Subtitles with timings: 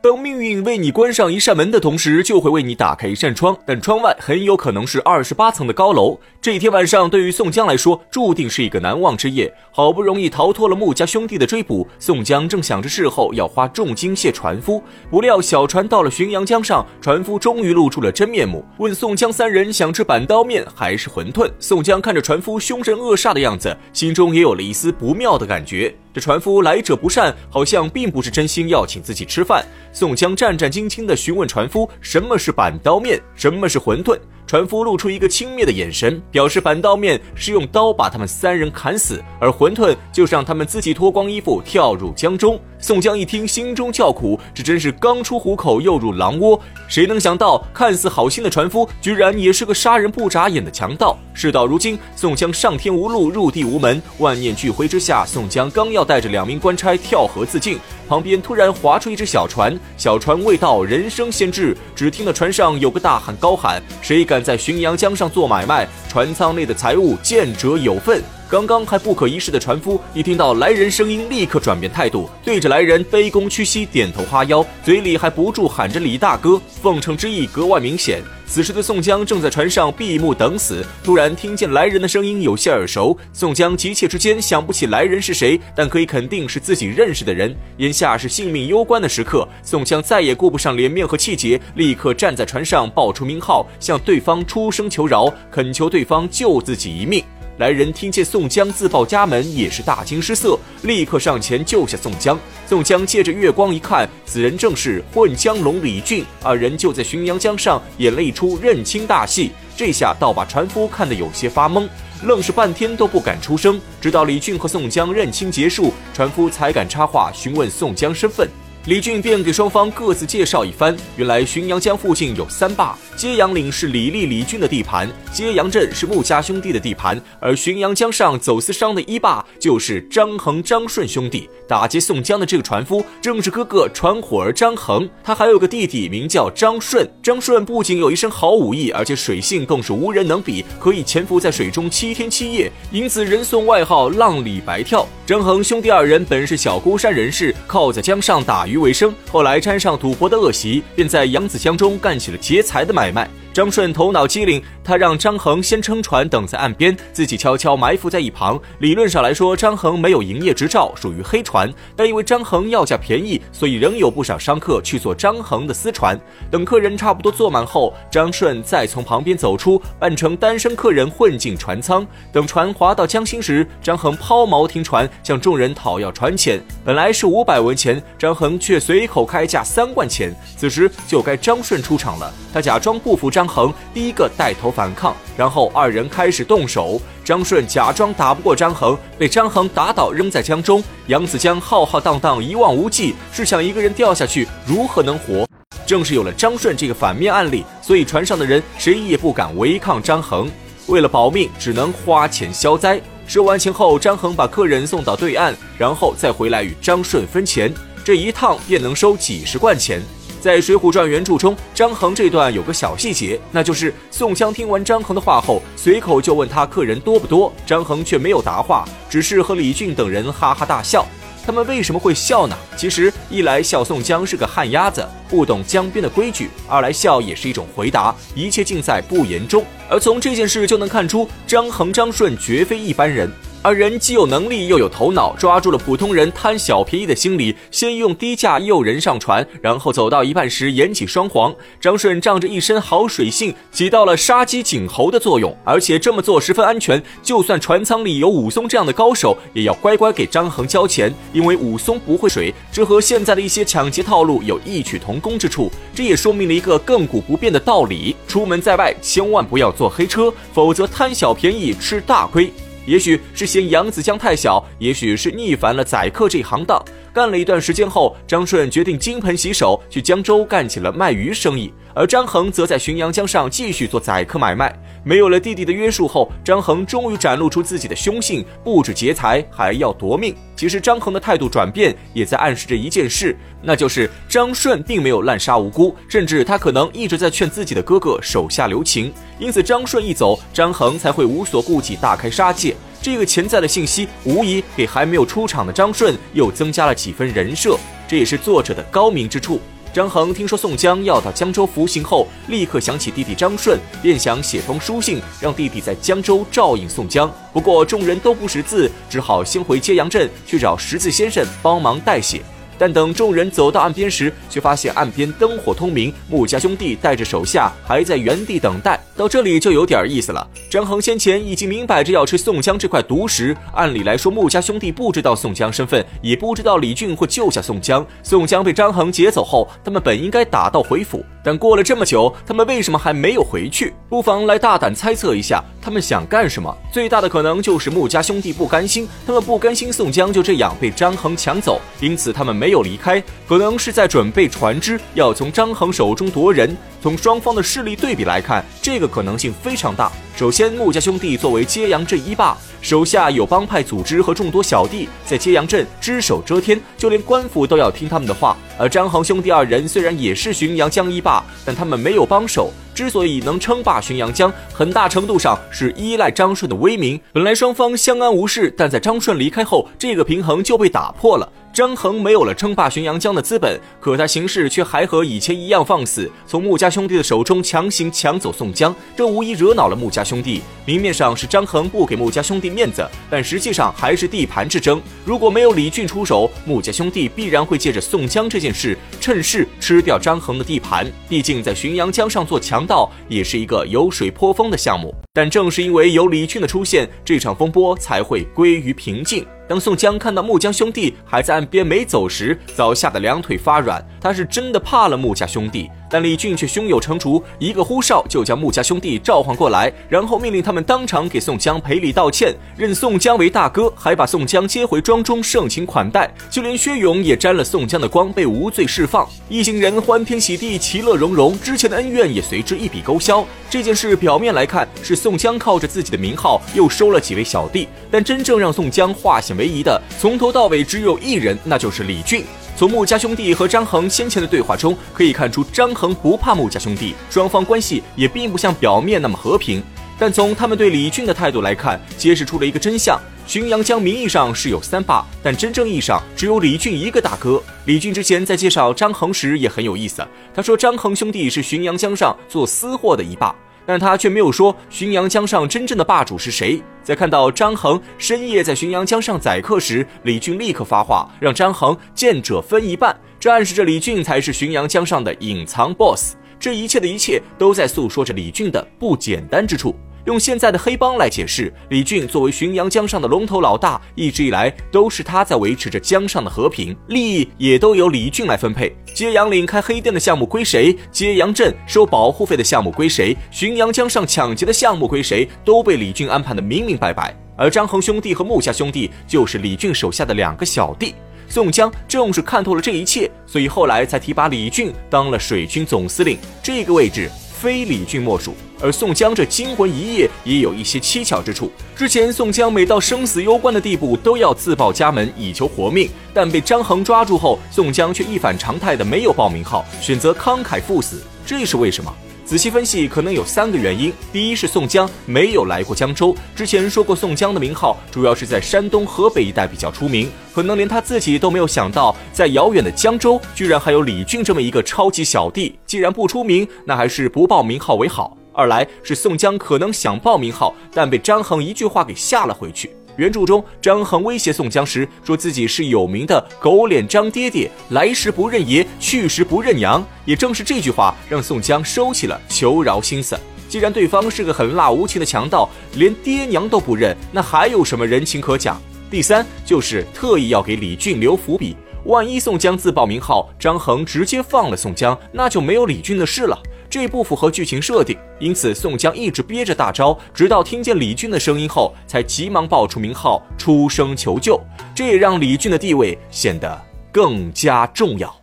[0.00, 6.20] 当命运为你关上一扇门的同时，就会为你打开一扇窗，但窗外很有可能是二十八层的高楼。
[6.48, 9.52] 这一天晚上，对于宋江来说，注定是一个难忘之夜。
[9.70, 21.52] 好不容易逃脱了穆家兄弟的追捕，宋江正想着事后要花重金谢船夫，不料小船到了浔阳江上，船夫终于露出了真面目，问宋江三人想吃板刀面还是馄饨。
[21.58, 25.94] 宋江看着船夫凶神恶煞的样子，心中也有了一丝不妙的感觉。
[26.14, 29.62] 这船夫来者不善，好像并不是真心要请自己吃饭。
[29.92, 33.20] 宋江战战兢兢地询问船夫：“什么是板刀面？
[33.34, 42.58] 什么是馄饨？”船夫露出一个轻蔑的眼神，表示板刀面是用刀把他们三人砍死，而馄饨就是让他们自己脱光衣服跳入江中。
[42.80, 46.60] 宋江一听，心中叫苦，这真是刚出虎口又入狼窝。
[46.86, 51.16] 谁能想到，看似好心的船夫，居然也是个杀人不眨眼的强盗。
[51.34, 57.78] 事到如今，宋江上天无路，入地无门，万念俱灰之下，宋江刚要带着两名官差跳河自尽，
[58.08, 68.22] 旁边突然划出一只小船，小船未到，人声先至，只听得船上有个大汉高喊：“谁敢！”在浔阳江上做买卖，船舱内的财物见者有份。
[68.50, 78.22] 刚刚还不可一世的船夫，一听到来人声音，立刻转变态度，对着来人卑躬屈膝，点头哈腰，嘴里还不住喊着“李大哥”，奉承之意格外明显。
[78.46, 83.14] 此时的宋江正在船上闭目等死，突然听见来人的声音有些耳熟。
[83.34, 87.54] 宋江急切之间想不起来人是谁，但可以肯定是自己认识的人。
[87.76, 97.22] 眼下是性命攸关的时刻，宋江再也顾不上脸面和气节，立刻站在船上报出名号，向对方出声求饶，恳求对方救自己一命。
[97.58, 102.38] 来人听见宋江自报家门，也是大惊失色，立刻上前救下宋江。
[102.68, 109.50] 宋江借着月光一看，此人正是混江龙李俊，二人就在浔阳江上演了一出认亲大戏。
[109.76, 111.88] 这下倒把船夫看得有些发懵，
[112.22, 113.80] 愣是半天都不敢出声。
[114.00, 118.48] 直到李俊和宋江认亲结束，船夫才敢插话询问宋江身份。
[118.86, 120.96] 李俊便给双方各自介绍一番。
[121.16, 122.96] 原来浔阳江附近有三坝。
[123.16, 131.50] 揭阳岭是李立、李俊的地盘，揭阳镇是穆家兄弟的地盘，而浔阳江上走私商的一霸就是张衡、张顺兄弟。
[131.66, 137.06] 打劫宋江的这个船夫正是哥哥船伙儿张衡，他还有个弟弟名叫张顺。
[137.20, 145.06] 张顺不仅有一身好武艺，而且水性更是无人能比，可以潜伏在水中七天七夜，因此人送外号“浪里白跳”。
[145.26, 153.10] 张衡兄弟二人本是小孤山人士，靠在江上打鱼为生，后来沾上赌博的恶习，便在扬子江中干起了劫财的买。
[153.10, 153.28] 卖。
[153.58, 158.56] 张顺头脑机灵，他让张衡先撑船等在岸边，自己悄悄埋伏在一旁。
[158.78, 166.16] 理论上来说，张衡没有营业执照，属于黑船，但因为张衡要价便宜，所以仍有不少商客去坐张衡的私船。
[166.52, 172.06] 等客人差不多坐满后，张顺再从旁边走出，扮成单身客人混进船舱。
[172.30, 176.62] 等船划到江心时，张衡抛锚停船，向众人讨要船钱。
[176.84, 180.32] 本来是五百文钱，张衡却随口开价三万钱。
[180.56, 183.47] 此时就该张顺出场了，他假装不服张。
[183.48, 187.00] 张衡第一个带头反抗，然后二人开始动手。
[187.24, 190.84] 张顺假装打不过张衡，被张衡打倒，扔在江中。
[191.06, 195.48] 扬子江浩浩荡荡，一望无际，试想一个人掉下去，如何能活？
[195.86, 200.50] 正是有了张顺这个反面案例，所以船上的人谁也不敢违抗张衡。
[200.86, 203.00] 为了保命，只能花钱消灾。
[203.26, 207.72] 收完钱后，张衡把客人送到对岸，然后再回来与张顺分钱。
[208.04, 210.02] 这一趟便能收几十贯钱。
[210.40, 221.04] 在《水浒传》原著中，张衡这段有个小细节，那就是宋江听完张衡的话后，随口就问他客人多不多，张衡却没有答话，只是和李俊等人哈哈大笑。
[221.44, 222.54] 他们为什么会笑呢？
[222.76, 229.64] 其实一来笑宋江是个旱鸭子，不懂江边的规矩；二来笑也是一种回答，一切尽在不言中。
[229.88, 233.32] 而从这件事就能看出，张衡、张顺绝非一般人。
[233.60, 241.54] 而人既有能力又有头脑，抓住了普通人贪小便宜的心理，先用低价诱人上船，然后走到一半时演起双簧。
[241.80, 247.02] 张顺仗着一身好水性，起到了杀鸡儆猴的作用，而且这么做十分安全。
[247.22, 252.54] 就算船舱里有武松这样的高手，也要乖乖给张衡交钱，因为武松不会水。
[252.70, 255.70] 这和现在的一些抢劫套路有异曲同工之处。
[255.92, 262.52] 这也说明了一个亘古不变的道理：出门在外，千万不要坐黑车，否则贪小便宜吃大亏。
[262.88, 266.82] 也许是嫌扬子江太小，也许是逆反了宰客这行当。
[267.18, 271.74] 干了一段时间后，张顺决定金盆洗手，去江州干起了卖鱼生意。
[271.92, 274.72] 而张衡则在浔阳江上继续做宰客买卖。
[275.02, 280.32] 没有了弟弟的约束后，张衡终于展露出自己的凶性，不止劫财，还要夺命。
[280.54, 289.12] 其实张衡的态度转变，也在暗示着一件事，那就是张顺并没有滥杀无辜，甚至他可能一直在劝自己的哥哥手下留情。
[289.40, 292.76] 因此，张顺一走，张衡才会无所顾忌，大开杀戒。
[293.00, 297.78] 这个潜在的信息，无疑给还没有出场的张顺又增加了几分人设，
[298.08, 299.60] 这也是作者的高明之处。
[299.90, 307.32] 张衡听说宋江要到江州服刑后，立刻想起弟弟张顺，便想写封书信让弟弟在江州照应宋江。
[307.52, 312.42] 不过众人都不识字，只好先回揭阳镇去找识字先生帮忙代写。
[312.76, 319.00] 但等众人走到岸边时，却发现岸边灯火通明，穆家兄弟带着手下还在原地等待。
[319.18, 320.48] 到这里就有点意思了。
[320.70, 328.06] 张衡先前已经明摆着要吃宋江这块毒食，按理来说，穆家兄弟不知道宋江身份，也不知道李俊会救下宋江。
[328.22, 333.92] 宋江被张衡劫走后，他们本应该打道回府，但过了这么久，他们为什么还没有回去？
[334.08, 336.72] 不妨来大胆猜测一下，他们想干什么？
[336.92, 346.76] 最大的可能就是穆家兄弟不甘心，他们不甘心宋江就这样被张衡抢走，因此他们没有离开，可能是在准备船只，要从张衡手中夺人。
[347.00, 350.10] 从双方的势力对比来看，这个可能性非常大。
[350.38, 358.56] 首先，穆家兄弟作为揭阳镇一霸，手下有帮派组织和众多小弟，在揭阳镇只手遮天，就连官府都要听他们的话。
[358.78, 362.70] 而张衡兄弟二人虽然也是浔阳江一霸，但他们没有帮手。
[362.94, 367.20] 之所以能称霸浔阳江，很大程度上是依赖张顺的威名。
[367.32, 371.52] 本来双方相安无事，但在张顺离开后，这个平衡就被打破了。
[371.72, 380.60] 张衡没有了称霸浔阳江的资本，可他行事却还和以前一样放肆，从穆家兄弟的手中强行抢走宋江，这无疑惹恼了穆家兄弟。
[380.84, 385.00] 明面上是张衡不给穆家兄弟面子，但实际上还是地盘之争。
[385.24, 391.10] 如果没有李俊出手，穆家兄弟必然会借着宋江这件事，趁势吃掉张衡的地盘。
[391.28, 395.14] 毕竟在浔阳江上做强盗也是一个油水颇丰的项目。
[395.32, 399.46] 但正是因为有李俊的出现，这场风波才会归于平静。
[399.68, 404.02] 当宋江看到穆家兄弟还在岸边没走时，早吓得两腿发软。
[404.18, 416.32] 他是真的怕了穆家兄弟，但李俊却胸有成竹，一个呼哨就将穆家兄弟召唤过来，然后命令他们当场给宋江赔礼道歉，认宋江为大哥，还把宋江接回庄中盛情款待。
[416.50, 419.28] 就连薛勇也沾了宋江的光，被无罪释放。
[419.50, 423.46] 一行人欢天喜地，其乐融融，之前的恩怨也随之一笔勾销。
[423.68, 432.44] 这件事表面来看是宋江靠着自己的名号又收了几位小弟，但真正让宋江化险唯一的，从头到尾只有一人，那就是李俊。
[432.76, 439.82] 从穆家兄弟和张衡先前的对话中可以看出，张衡不怕穆家兄弟，双方关系也并不像表面那么和平。
[440.16, 447.62] 但从他们对李俊的态度来看，揭示出了一个真相：浔阳江名义上是有三霸，但真正意义上只有李俊一个大哥。
[447.84, 453.54] 李俊之前在介绍张衡时也很有意思，他说张衡兄弟是浔阳江上做私货的一霸。
[453.88, 456.78] 但他却没有说浔阳江上真正的霸主是谁。
[457.02, 463.18] 在看到张衡深夜在浔阳江上宰客时，李俊立刻发话，让张衡见者分一半。
[463.40, 466.34] 这暗示着李俊才是浔阳江上的隐藏 BOSS。
[466.60, 469.96] 这一切的一切都在诉说着李俊的不简单之处。
[470.28, 478.94] 用现在的黑帮来解释，李俊作为浔阳江上的龙头老大，一直以来都是他在维持着江上的和平，利益也都由李俊来分配。
[479.14, 480.94] 揭阳岭开黑店的项目归谁？
[481.10, 483.34] 揭阳镇收保护费的项目归谁？
[483.50, 485.48] 浔阳江上抢劫的项目归谁？
[485.64, 487.34] 都被李俊安排的明明白白。
[487.56, 491.14] 而张衡兄弟和穆家兄弟就是李俊手下的两个小弟。
[491.48, 498.54] 宋江正是看透了这一切，所以后来才提拔李俊当了水军总司令，这个位置非李俊莫属。
[498.80, 501.70] 而宋江这惊魂一夜也有一些蹊跷之处。
[501.96, 512.12] 之前宋江每到生死攸关的地步，都要自报家门以求活命，但被张衡抓住后，宋江却一反常态的没有报名号，选择慷慨赴死，这是为什么？
[512.44, 514.10] 仔细分析，可能有三个原因。
[514.32, 525.78] 第一是宋江没有来过江州，之前说过宋江的名号主要是在山东、河北一带比较出名，可能连他自己都没有想到，在遥远的江州居然还有李俊这么一个超级小弟。
[525.84, 528.37] 既然不出名，那还是不报名号为好。
[528.58, 532.90] 二来是宋江可能想报名号，但被张衡一句话给吓了回去。
[533.14, 540.04] 原著中，张衡威胁宋江时，说自己是有名的狗脸张爹爹，来时不认爷，去时不认娘。
[540.24, 543.38] 也正是这句话，让宋江收起了求饶心思。
[543.68, 548.82] 既然对方是个狠辣无情的强盗，连爹娘都不认，那还有什么人情可讲？
[549.08, 556.60] 第三，就是特意要给李俊留伏笔，万一宋江自报名号，张衡直接放了宋江，那就没有李俊的事了。
[556.90, 564.58] 这不符合剧情设定，因此宋江一直憋着大招，直到听见李俊的声音后，才急忙报出名号，出声求救。
[564.94, 566.80] 这也让李俊的地位显得
[567.12, 568.34] 更加重要。